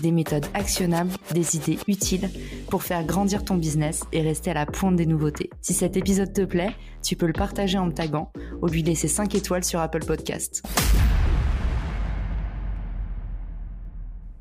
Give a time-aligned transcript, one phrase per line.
[0.00, 2.30] des méthodes actionnables, des idées utiles
[2.70, 5.50] pour faire grandir ton business et rester à la pointe des nouveautés.
[5.60, 8.32] Si cet épisode te plaît, tu peux le partager en me taguant
[8.62, 10.62] ou lui laisser 5 étoiles sur Apple Podcast.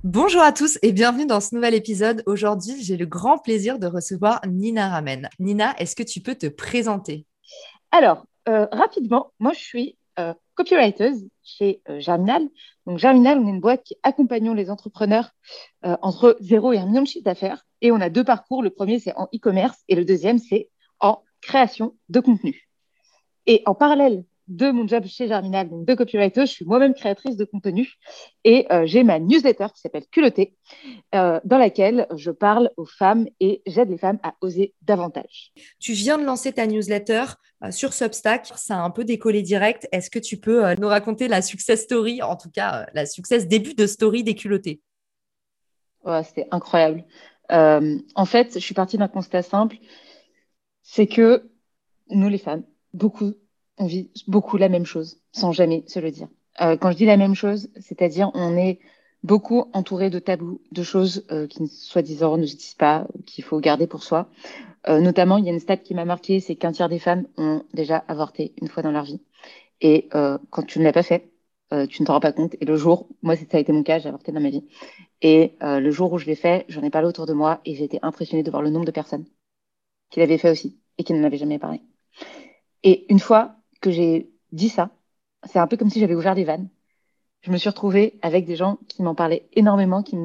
[0.04, 2.22] Bonjour à tous et bienvenue dans ce nouvel épisode.
[2.28, 5.30] Aujourd'hui, j'ai le grand plaisir de recevoir Nina Ramen.
[5.40, 7.26] Nina, est-ce que tu peux te présenter?
[7.92, 11.12] Alors, euh, rapidement, moi je suis euh, copywriter
[11.44, 12.48] chez euh, Germinal.
[12.86, 15.32] Donc, Germinal, on est une boîte qui accompagne les entrepreneurs
[15.86, 17.66] euh, entre 0 et 1 million de chiffre d'affaires.
[17.82, 18.64] Et on a deux parcours.
[18.64, 22.70] Le premier, c'est en e-commerce et le deuxième, c'est en création de contenu.
[23.46, 26.42] Et en parallèle de mon job chez Germinal, donc de copywriter.
[26.42, 27.94] Je suis moi-même créatrice de contenu
[28.44, 30.56] et euh, j'ai ma newsletter qui s'appelle Culotté,
[31.16, 35.52] euh, dans laquelle je parle aux femmes et j'aide les femmes à oser davantage.
[35.80, 37.26] Tu viens de lancer ta newsletter
[37.64, 39.88] euh, sur Substack, ça a un peu décollé direct.
[39.92, 43.74] Est-ce que tu peux nous raconter la success story, en tout cas la success début
[43.74, 44.82] de story des culottés?
[46.04, 47.04] Ouais, C'était incroyable.
[47.50, 49.78] en fait, je suis partie d'un constat simple,
[50.84, 51.50] c'est que
[52.10, 53.34] nous les femmes, beaucoup
[53.78, 56.28] on vit beaucoup la même chose, sans jamais se le dire.
[56.62, 58.80] Euh, quand je dis la même chose, c'est-à-dire on est
[59.24, 63.60] beaucoup entouré de tabous, de choses euh, qui soi-disant ne se disent pas, qu'il faut
[63.60, 64.30] garder pour soi.
[64.88, 67.26] Euh, notamment, il y a une stat qui m'a marqué, c'est qu'un tiers des femmes
[67.38, 69.22] ont déjà avorté une fois dans leur vie.
[69.82, 71.32] Et euh, quand tu ne l'as pas fait,
[71.74, 72.56] euh, tu ne t'en rends pas compte.
[72.62, 74.68] Et le jour, moi ça a été mon cas, j'ai avorté dans ma vie.
[75.22, 77.76] Et euh, le jour où je l'ai fait, j'en ai parlé autour de moi et
[77.76, 79.26] j'ai été impressionnée de voir le nombre de personnes
[80.12, 81.82] qui l'avaient fait aussi et qui n'en avaient jamais parlé.
[82.84, 83.56] Et une fois
[83.86, 84.90] que j'ai dit ça,
[85.44, 86.70] c'est un peu comme si j'avais ouvert des vannes.
[87.42, 90.02] Je me suis retrouvée avec des gens qui m'en parlaient énormément.
[90.02, 90.18] Qui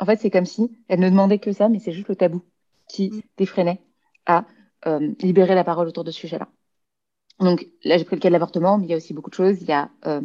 [0.00, 2.42] En fait, c'est comme si elles ne demandaient que ça, mais c'est juste le tabou
[2.88, 3.20] qui mm.
[3.36, 3.80] défreinait
[4.26, 4.46] à
[4.86, 6.48] euh, libérer la parole autour de ce sujet-là.
[7.40, 9.34] Donc là, j'ai pris le cas de l'avortement, mais il y a aussi beaucoup de
[9.34, 9.62] choses.
[9.62, 10.20] Il y a euh,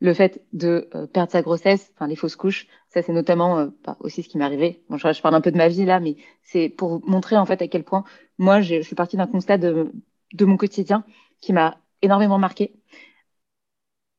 [0.00, 2.66] le fait de euh, perdre sa grossesse, enfin les fausses couches.
[2.88, 4.82] Ça, c'est notamment euh, bah, aussi ce qui m'est arrivé.
[4.88, 7.46] Bon, je, je, parle un peu de ma vie là, mais c'est pour montrer en
[7.46, 8.04] fait à quel point
[8.38, 9.92] moi, je suis partie d'un constat de,
[10.32, 11.04] de mon quotidien
[11.40, 12.74] qui m'a énormément marqué.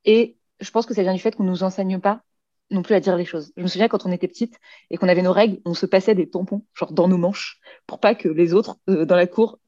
[0.05, 2.21] Et je pense que ça vient du fait qu'on ne nous enseigne pas
[2.71, 3.51] non plus à dire les choses.
[3.57, 4.59] Je me souviens quand on était petite
[4.89, 7.99] et qu'on avait nos règles, on se passait des tampons, genre dans nos manches, pour
[7.99, 9.59] pas que les autres euh, dans la cour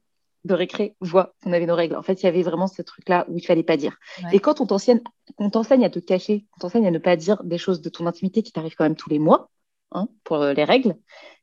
[0.46, 1.96] de récré voient qu'on avait nos règles.
[1.96, 3.98] En fait, il y avait vraiment ce truc-là où il fallait pas dire.
[4.24, 4.38] Ouais.
[4.38, 5.02] Et quand on t'enseigne,
[5.38, 8.08] on t'enseigne à te cacher, on t'enseigne à ne pas dire des choses de ton
[8.08, 9.52] intimité qui t'arrivent quand même tous les mois,
[9.92, 10.96] hein, pour euh, les règles,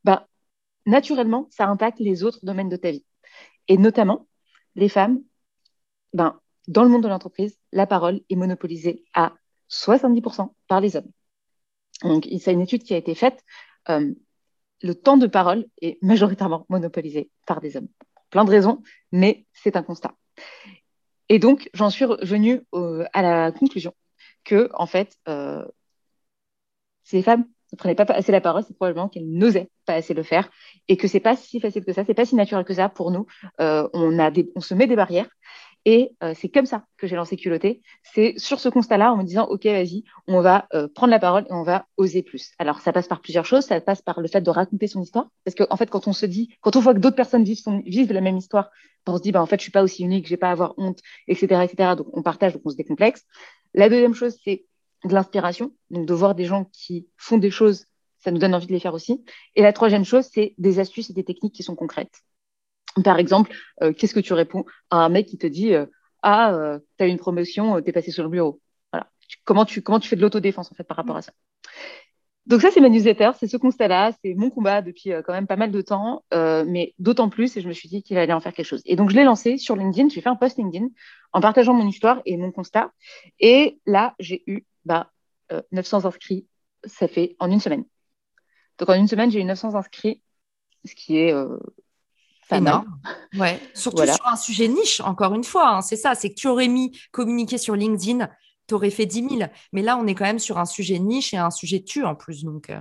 [0.05, 0.27] bah,
[0.87, 3.05] naturellement, ça impacte les autres domaines de ta vie.
[3.69, 4.27] Et notamment,
[4.75, 5.21] les femmes,
[6.13, 9.33] ben, dans le monde de l'entreprise, la parole est monopolisée à
[9.71, 11.11] 70% par les hommes.
[12.03, 13.43] Donc, c'est une étude qui a été faite.
[13.89, 14.13] Euh,
[14.83, 17.89] le temps de parole est majoritairement monopolisé par des hommes.
[18.31, 18.83] Plein de raisons,
[19.13, 20.15] mais c'est un constat.
[21.29, 23.95] Et donc, j'en suis venue euh, à la conclusion
[24.45, 25.65] que, en fait, euh,
[27.05, 30.15] si les femmes ne prenaient pas assez la parole, c'est probablement qu'elles n'osaient pas assez
[30.15, 30.51] le faire
[30.89, 33.11] et que c'est pas si facile que ça, c'est pas si naturel que ça pour
[33.11, 33.27] nous.
[33.61, 35.29] Euh, on, a on se met des barrières
[35.85, 37.83] et euh, c'est comme ça que j'ai lancé Culotté.
[38.03, 41.45] C'est sur ce constat-là, en me disant, OK, vas-y, on va euh, prendre la parole
[41.45, 42.53] et on va oser plus.
[42.59, 43.65] Alors, ça passe par plusieurs choses.
[43.65, 45.29] Ça passe par le fait de raconter son histoire.
[45.45, 47.59] Parce qu'en en fait, quand on se dit, quand on voit que d'autres personnes vivent,
[47.59, 48.71] son, vivent la même histoire,
[49.07, 51.01] on se dit, bah, en fait, je suis pas aussi unique, j'ai pas avoir honte,
[51.29, 51.95] etc., etc.
[51.97, 53.25] Donc, on partage, donc on se décomplexe.
[53.75, 54.65] La deuxième chose, c'est
[55.05, 55.73] de l'inspiration.
[55.91, 57.85] Donc, de voir des gens qui font des choses,
[58.21, 59.23] ça nous donne envie de les faire aussi.
[59.55, 62.23] Et la troisième chose, c'est des astuces et des techniques qui sont concrètes.
[63.03, 65.87] Par exemple, euh, qu'est-ce que tu réponds à un mec qui te dit euh,
[66.23, 68.61] Ah, euh, as une promotion, tu es passé sur le bureau
[68.93, 69.11] voilà.
[69.45, 71.33] comment, tu, comment tu fais de l'autodéfense en fait par rapport à ça?
[72.47, 75.57] Donc, ça, c'est ma newsletter, c'est ce constat-là, c'est mon combat depuis quand même pas
[75.57, 78.53] mal de temps, mais d'autant plus, et je me suis dit qu'il allait en faire
[78.53, 78.83] quelque chose.
[78.85, 80.89] Et donc, je l'ai lancé sur LinkedIn, j'ai fait un post LinkedIn
[81.33, 82.93] en partageant mon histoire et mon constat.
[83.41, 85.11] Et là, j'ai eu bah,
[85.73, 86.47] 900 inscrits,
[86.85, 87.87] ça fait en une semaine.
[88.79, 90.21] Donc, en une semaine, j'ai eu 900 inscrits,
[90.85, 91.33] ce qui est
[92.49, 92.99] pas énorme.
[93.39, 93.61] Ouais.
[93.75, 94.15] Surtout voilà.
[94.15, 95.77] sur un sujet niche, encore une fois.
[95.77, 98.29] Hein, c'est ça, c'est que tu aurais mis communiquer sur LinkedIn,
[98.67, 99.51] tu aurais fait 10 000.
[99.73, 102.15] Mais là, on est quand même sur un sujet niche et un sujet tu en
[102.15, 102.45] plus.
[102.45, 102.81] Donc, euh...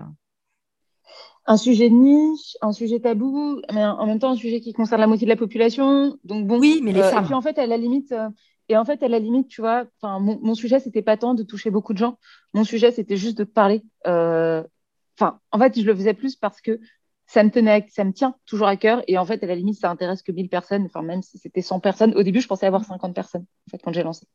[1.45, 5.07] Un sujet niche, un sujet tabou, mais en même temps, un sujet qui concerne la
[5.07, 6.17] moitié de la population.
[6.23, 6.59] Donc, bon.
[6.59, 7.23] Oui, mais les euh, femmes.
[7.23, 8.11] Et puis, en fait, à la limite.
[8.13, 8.29] Euh,
[8.69, 11.43] et en fait, à la limite, tu vois, mon, mon sujet, c'était pas tant de
[11.43, 12.17] toucher beaucoup de gens.
[12.53, 13.83] Mon sujet, c'était juste de parler.
[14.05, 16.79] Enfin, en fait, je le faisais plus parce que
[17.25, 19.03] ça me tenait, ça me tient toujours à cœur.
[19.07, 20.85] Et en fait, à la limite, ça intéresse que 1000 personnes.
[20.85, 22.13] Enfin, même si c'était 100 personnes.
[22.15, 24.27] Au début, je pensais avoir 50 personnes, en fait, quand j'ai lancé.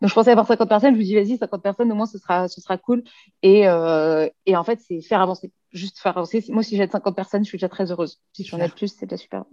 [0.00, 0.94] Donc, je pensais avoir 50 personnes.
[0.94, 3.02] Je me dis, vas-y, 50 personnes, au moins, ce sera, ce sera cool.
[3.42, 5.52] Et, euh, et en fait, c'est faire avancer.
[5.72, 6.44] Juste faire avancer.
[6.48, 8.20] Moi, si j'ai 50 personnes, je suis déjà très heureuse.
[8.32, 9.44] Si j'en ai plus, c'est déjà super.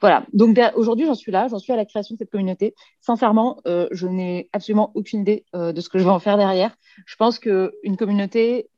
[0.00, 0.24] Voilà.
[0.32, 1.48] Donc, aujourd'hui, j'en suis là.
[1.48, 2.74] J'en suis à la création de cette communauté.
[3.00, 6.36] Sincèrement, euh, je n'ai absolument aucune idée euh, de ce que je vais en faire
[6.36, 6.74] derrière.
[7.06, 8.70] Je pense qu'une communauté,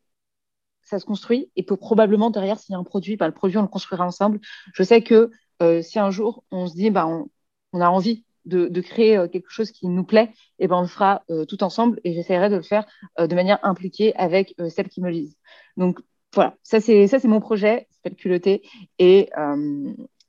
[0.90, 3.56] ça se construit et peut probablement derrière, s'il y a un produit, bah, le produit,
[3.58, 4.40] on le construira ensemble.
[4.74, 5.30] Je sais que
[5.62, 9.50] euh, si un jour on se dit, bah, on, a envie de, créer euh, quelque
[9.50, 12.56] chose qui nous plaît, et ben on le fera euh, tout ensemble et j'essaierai de
[12.56, 12.86] le faire
[13.18, 15.36] de manière impliquée avec celles qui me lisent.
[15.76, 16.00] Donc
[16.34, 18.62] voilà, ça c'est c'est mon projet, s'appelle culotté
[18.98, 19.30] et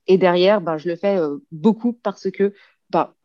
[0.07, 1.17] et derrière, ben je le fais
[1.51, 2.53] beaucoup parce que
[2.89, 3.15] bah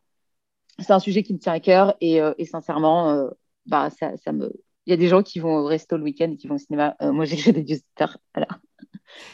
[0.79, 3.29] c'est un sujet qui me tient à cœur et, sincèrement,
[3.67, 4.53] bah ça me
[4.87, 6.59] il y a des gens qui vont au resto le week-end et qui vont au
[6.59, 6.97] cinéma.
[7.03, 8.19] Euh, moi, j'ai des newsletters.
[8.35, 8.49] Voilà.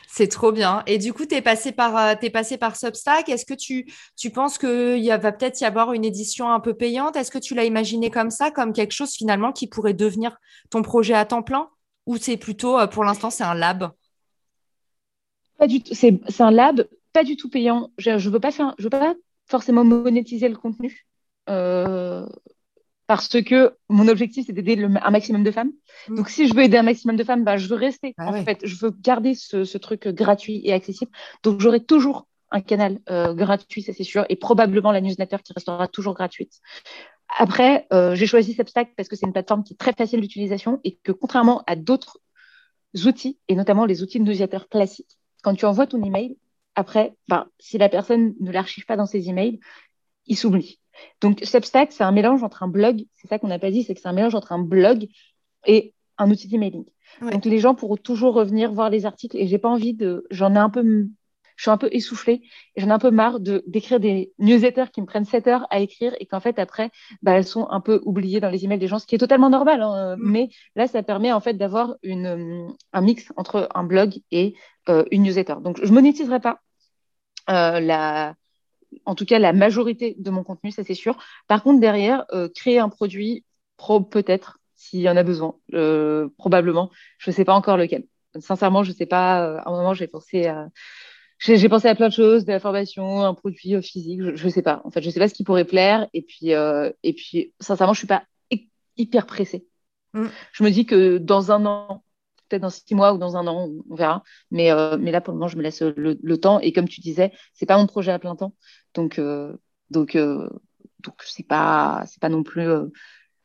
[0.09, 0.83] C'est trop bien.
[0.87, 3.29] Et du coup, tu es passé par, euh, es passé par Substack.
[3.29, 7.17] Est-ce que tu, tu penses qu'il va peut-être y avoir une édition un peu payante?
[7.17, 10.37] Est-ce que tu l'as imaginé comme ça, comme quelque chose finalement qui pourrait devenir
[10.71, 11.69] ton projet à temps plein?
[12.07, 13.91] Ou c'est plutôt, euh, pour l'instant, c'est un lab?
[15.59, 15.95] Pas du tout.
[15.95, 17.91] C'est un lab, pas du tout payant.
[17.99, 19.15] Je ne veux, pas faire, je veux pas
[19.47, 21.07] forcément monétiser le contenu.
[21.49, 22.27] Euh,
[23.13, 25.73] parce que mon objectif, c'est d'aider un maximum de femmes.
[26.09, 26.17] Mmh.
[26.17, 28.15] Donc, si je veux aider un maximum de femmes, bah, je veux rester.
[28.17, 28.43] Ah, en ouais.
[28.43, 31.11] fait, je veux garder ce, ce, truc gratuit et accessible.
[31.43, 35.53] Donc, j'aurai toujours un canal euh, gratuit, ça c'est sûr, et probablement la newsletter qui
[35.53, 36.61] restera toujours gratuite.
[37.39, 40.81] Après, euh, j'ai choisi Substack parce que c'est une plateforme qui est très facile d'utilisation
[40.85, 42.19] et que contrairement à d'autres
[43.05, 46.37] outils, et notamment les outils de newsletter classiques, quand tu envoies ton email,
[46.75, 49.61] après, bah, si la personne ne l'archive pas dans ses emails,
[50.27, 50.79] il s'oublie.
[51.21, 53.95] Donc, Substack, c'est un mélange entre un blog, c'est ça qu'on n'a pas dit, c'est
[53.95, 55.07] que c'est un mélange entre un blog
[55.67, 56.85] et un outil d'emailing.
[57.21, 57.33] Ouais.
[57.33, 60.27] Donc, les gens pourront toujours revenir voir les articles et j'ai pas envie de.
[60.31, 61.09] J'en ai un peu.
[61.57, 62.41] Je suis un peu essoufflée
[62.75, 65.67] et j'en ai un peu marre de d'écrire des newsletters qui me prennent 7 heures
[65.71, 66.91] à écrire et qu'en fait, après,
[67.21, 69.51] bah, elles sont un peu oubliées dans les emails des gens, ce qui est totalement
[69.51, 69.83] normal.
[69.83, 70.17] Hein.
[70.17, 70.21] Mm.
[70.23, 74.55] Mais là, ça permet en fait d'avoir une, un mix entre un blog et
[74.89, 75.57] euh, une newsletter.
[75.63, 76.61] Donc, je monétiserai pas
[77.51, 78.35] euh, la
[79.05, 81.17] en tout cas la majorité de mon contenu, ça c'est sûr.
[81.49, 83.45] Par contre, derrière, euh, créer un produit,
[83.77, 86.91] pro peut-être, s'il y en a besoin, euh, probablement.
[87.19, 88.05] Je ne sais pas encore lequel.
[88.39, 89.47] Sincèrement, je ne sais pas.
[89.47, 90.69] Euh, à un moment, j'ai pensé à.
[91.39, 94.63] J'ai pensé à plein de choses, de la formation, un produit physique, je ne sais
[94.63, 94.81] pas.
[94.85, 96.09] En fait, je ne sais pas ce qui pourrait plaire.
[96.15, 98.23] Et puis, euh, et puis sincèrement, je ne suis pas
[98.97, 99.67] hyper pressée.
[100.15, 100.27] Mm.
[100.53, 102.05] Je me dis que dans un an,
[102.53, 104.23] peut-être dans six mois ou dans un an, on verra.
[104.51, 106.61] Mais, euh, mais là, pour le moment, je me laisse le, le temps.
[106.61, 108.55] Et comme tu disais, c'est pas mon projet à plein temps.
[108.95, 109.57] Donc, euh,
[109.91, 110.49] donc, euh,
[111.01, 112.69] donc c'est pas, c'est pas non plus.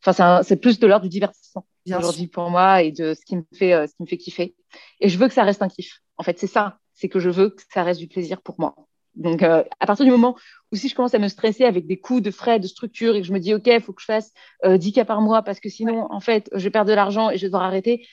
[0.06, 3.44] Enfin, c'est plus de l'ordre du divertissement aujourd'hui pour moi et de ce qui me
[3.56, 4.56] fait, ce qui me fait kiffer.
[5.00, 6.02] Et je veux que ça reste un kiff.
[6.18, 6.80] En fait, c'est ça.
[6.94, 8.76] C'est que je veux que ça reste du plaisir pour moi.
[9.18, 10.36] Donc, euh, à partir du moment
[10.72, 13.22] où si je commence à me stresser avec des coûts de frais, de structure, et
[13.22, 14.32] que je me dis, OK, il faut que je fasse
[14.64, 17.38] euh, 10 cas par mois parce que sinon, en fait, je perds de l'argent et
[17.38, 18.08] je vais devoir arrêter,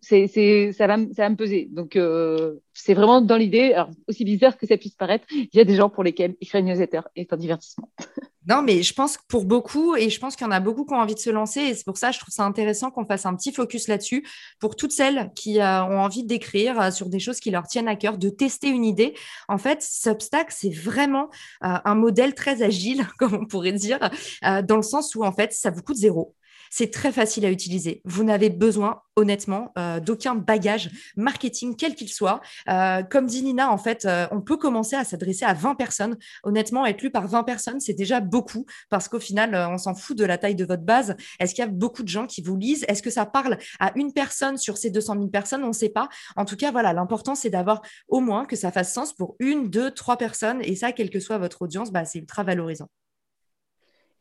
[0.00, 1.68] c'est, c'est, ça, va, ça va me peser.
[1.70, 5.60] Donc, euh, c'est vraiment dans l'idée, alors, aussi bizarre que ça puisse paraître, il y
[5.60, 7.90] a des gens pour lesquels écrire une newsletter est un divertissement.
[8.46, 10.84] Non, mais je pense que pour beaucoup, et je pense qu'il y en a beaucoup
[10.84, 12.90] qui ont envie de se lancer, et c'est pour ça que je trouve ça intéressant
[12.90, 14.22] qu'on fasse un petit focus là-dessus,
[14.60, 17.88] pour toutes celles qui euh, ont envie d'écrire euh, sur des choses qui leur tiennent
[17.88, 19.14] à cœur, de tester une idée.
[19.48, 21.30] En fait, Substack, c'est vraiment
[21.62, 24.10] un modèle très agile, comme on pourrait dire,
[24.42, 26.34] dans le sens où, en fait, ça vous coûte zéro.
[26.76, 28.02] C'est très facile à utiliser.
[28.04, 32.40] Vous n'avez besoin, honnêtement, euh, d'aucun bagage marketing, quel qu'il soit.
[32.68, 36.16] Euh, comme dit Nina, en fait, euh, on peut commencer à s'adresser à 20 personnes.
[36.42, 40.18] Honnêtement, être lu par 20 personnes, c'est déjà beaucoup parce qu'au final, on s'en fout
[40.18, 41.14] de la taille de votre base.
[41.38, 42.84] Est-ce qu'il y a beaucoup de gens qui vous lisent?
[42.88, 45.62] Est-ce que ça parle à une personne sur ces 200 000 personnes?
[45.62, 46.08] On ne sait pas.
[46.34, 49.70] En tout cas, voilà, l'important, c'est d'avoir au moins que ça fasse sens pour une,
[49.70, 50.58] deux, trois personnes.
[50.62, 52.88] Et ça, quelle que soit votre audience, bah, c'est ultra valorisant.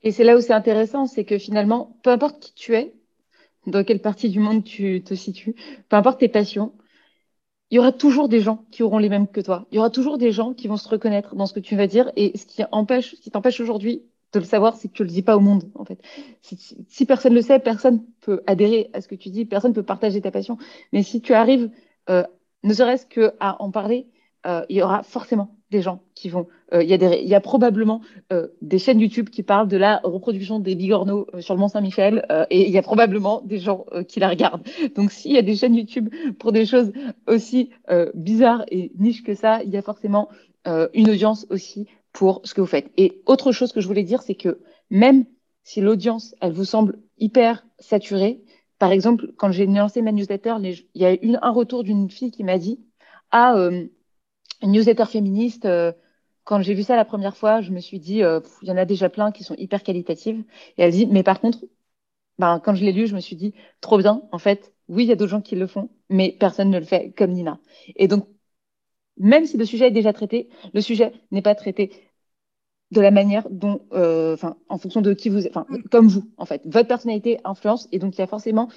[0.03, 2.93] Et c'est là où c'est intéressant, c'est que finalement, peu importe qui tu es,
[3.65, 5.55] dans quelle partie du monde tu te situes,
[5.89, 6.73] peu importe tes passions,
[7.71, 9.65] il y aura toujours des gens qui auront les mêmes que toi.
[9.71, 11.87] Il y aura toujours des gens qui vont se reconnaître dans ce que tu vas
[11.87, 12.11] dire.
[12.15, 15.09] Et ce qui empêche, ce qui t'empêche aujourd'hui de le savoir, c'est que tu le
[15.09, 15.99] dis pas au monde, en fait.
[16.41, 19.83] Si, si personne le sait, personne peut adhérer à ce que tu dis, personne peut
[19.83, 20.57] partager ta passion.
[20.91, 21.71] Mais si tu arrives,
[22.09, 22.23] euh,
[22.63, 24.07] ne serait-ce qu'à en parler,
[24.45, 26.47] euh, il y aura forcément gens qui vont.
[26.73, 28.01] Euh, il y a y a probablement
[28.31, 31.67] euh, des chaînes YouTube qui parlent de la reproduction des bigorneaux euh, sur le Mont
[31.67, 34.63] Saint-Michel euh, et il y a probablement des gens qui la regardent.
[34.95, 36.91] Donc s'il y a des chaînes YouTube pour des choses
[37.27, 37.69] aussi
[38.13, 40.29] bizarres et niches que ça, il y a forcément
[40.93, 42.91] une audience aussi pour ce que vous faites.
[42.97, 45.25] Et autre chose que je voulais dire, c'est que même
[45.63, 48.41] si l'audience, elle vous semble hyper saturée,
[48.79, 52.31] par exemple, quand j'ai lancé ma newsletter, il y a eu un retour d'une fille
[52.31, 52.79] qui m'a dit
[53.31, 53.55] Ah,
[54.63, 55.91] une newsletter féministe, euh,
[56.45, 58.77] quand j'ai vu ça la première fois, je me suis dit euh, Il y en
[58.77, 60.43] a déjà plein qui sont hyper qualitatives.
[60.77, 61.59] Et elle dit Mais par contre,
[62.39, 65.07] ben, quand je l'ai lu, je me suis dit Trop bien, en fait, oui, il
[65.09, 67.59] y a d'autres gens qui le font, mais personne ne le fait comme Nina.
[67.95, 68.27] Et donc,
[69.17, 71.91] même si le sujet est déjà traité, le sujet n'est pas traité
[72.91, 76.45] de la manière dont, euh, enfin, en fonction de qui vous, enfin, comme vous, en
[76.45, 78.69] fait, votre personnalité influence, et donc il y a forcément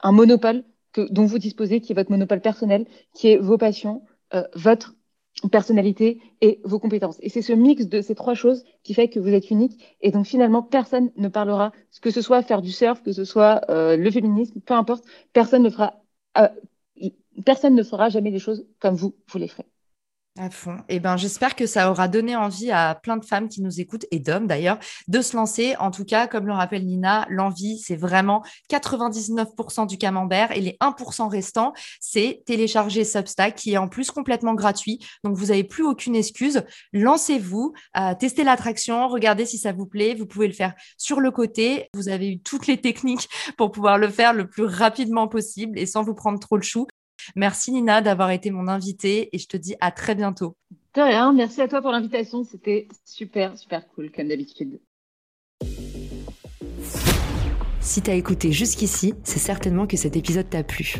[0.00, 4.04] un monopole que, dont vous disposez, qui est votre monopole personnel, qui est vos passions,
[4.34, 4.96] euh, votre
[5.50, 7.18] personnalité et vos compétences.
[7.20, 9.96] Et c'est ce mix de ces trois choses qui fait que vous êtes unique.
[10.00, 11.72] Et donc finalement, personne ne parlera,
[12.02, 15.62] que ce soit faire du surf, que ce soit euh, le féminisme, peu importe, personne
[15.62, 16.02] ne fera,
[17.44, 19.66] personne ne fera jamais des choses comme vous, vous les ferez.
[20.38, 20.76] À fond.
[20.88, 24.06] Eh ben, j'espère que ça aura donné envie à plein de femmes qui nous écoutent
[24.12, 25.74] et d'hommes d'ailleurs de se lancer.
[25.80, 30.76] En tout cas, comme le rappelle Nina, l'envie, c'est vraiment 99% du camembert et les
[30.80, 35.04] 1% restants, c'est télécharger Substack qui est en plus complètement gratuit.
[35.24, 36.62] Donc, vous n'avez plus aucune excuse.
[36.92, 40.14] Lancez-vous, euh, testez l'attraction, regardez si ça vous plaît.
[40.14, 41.88] Vous pouvez le faire sur le côté.
[41.92, 45.86] Vous avez eu toutes les techniques pour pouvoir le faire le plus rapidement possible et
[45.86, 46.86] sans vous prendre trop le chou.
[47.36, 50.56] Merci Nina d'avoir été mon invitée et je te dis à très bientôt.
[50.94, 52.44] De rien, merci à toi pour l'invitation.
[52.44, 54.80] C'était super, super cool comme d'habitude.
[57.80, 60.96] Si t'as écouté jusqu'ici, c'est certainement que cet épisode t'a plu.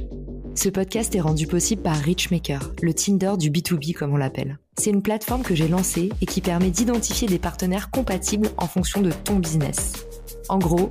[0.55, 4.59] Ce podcast est rendu possible par Richmaker, le Tinder du B2B comme on l'appelle.
[4.79, 9.00] C'est une plateforme que j'ai lancée et qui permet d'identifier des partenaires compatibles en fonction
[9.00, 10.07] de ton business.
[10.49, 10.91] En gros,